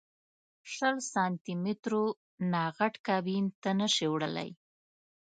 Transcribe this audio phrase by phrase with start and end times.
[0.73, 2.03] شل سانتي مترو
[2.51, 4.49] نه غټ کابین ته نه شې وړلی.